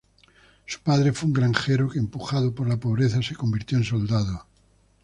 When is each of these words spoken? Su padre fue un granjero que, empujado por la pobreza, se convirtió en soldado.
Su 0.65 0.79
padre 0.79 1.13
fue 1.13 1.27
un 1.27 1.33
granjero 1.33 1.87
que, 1.87 1.99
empujado 1.99 2.55
por 2.55 2.67
la 2.67 2.77
pobreza, 2.79 3.21
se 3.21 3.35
convirtió 3.35 3.77
en 3.77 3.83
soldado. 3.83 4.47